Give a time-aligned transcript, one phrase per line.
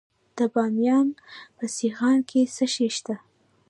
[0.37, 1.07] د بامیان
[1.57, 3.15] په سیغان کې څه شی شته؟